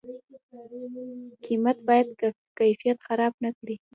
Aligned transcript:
کمیت 1.43 1.77
باید 1.87 2.07
کیفیت 2.59 2.97
خراب 3.07 3.33
نکړي؟ 3.45 3.75